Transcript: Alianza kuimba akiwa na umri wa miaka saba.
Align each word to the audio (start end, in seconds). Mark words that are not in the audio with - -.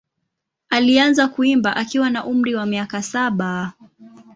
Alianza 0.69 1.27
kuimba 1.27 1.75
akiwa 1.75 2.09
na 2.09 2.25
umri 2.25 2.55
wa 2.55 2.65
miaka 2.65 3.01
saba. 3.03 3.73